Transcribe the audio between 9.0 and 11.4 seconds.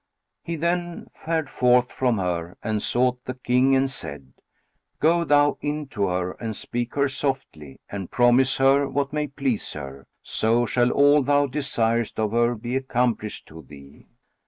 may please her; so shall all